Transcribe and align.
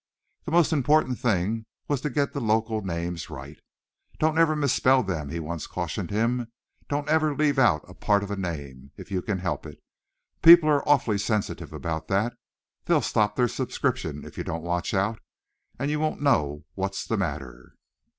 The 0.45 0.51
most 0.51 0.73
important 0.73 1.19
thing 1.19 1.67
was 1.87 2.01
to 2.01 2.09
get 2.09 2.33
the 2.33 2.39
local 2.41 2.81
names 2.83 3.29
right. 3.29 3.59
"Don't 4.17 4.39
ever 4.39 4.55
misspell 4.55 5.03
them," 5.03 5.29
he 5.29 5.39
once 5.39 5.67
cautioned 5.67 6.09
him. 6.09 6.47
"Don't 6.89 7.07
ever 7.07 7.35
leave 7.35 7.59
out 7.59 7.85
a 7.87 7.93
part 7.93 8.23
of 8.23 8.31
a 8.31 8.35
name 8.35 8.89
if 8.97 9.11
you 9.11 9.21
can 9.21 9.37
help 9.37 9.63
it. 9.67 9.79
People 10.41 10.69
are 10.69 10.89
awfully 10.89 11.19
sensitive 11.19 11.71
about 11.71 12.07
that. 12.07 12.33
They'll 12.85 13.03
stop 13.03 13.35
their 13.35 13.47
subscription 13.47 14.25
if 14.25 14.39
you 14.39 14.43
don't 14.43 14.63
watch 14.63 14.95
out, 14.95 15.19
and 15.77 15.91
you 15.91 15.99
won't 15.99 16.19
know 16.19 16.65
what's 16.73 17.05
the 17.05 17.15
matter." 17.15 17.75